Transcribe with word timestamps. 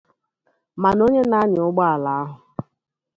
Mana 0.81 0.99
onye 1.07 1.21
na-anyà 1.29 1.61
ụgbọala 1.67 2.09
ahụ 2.21 2.33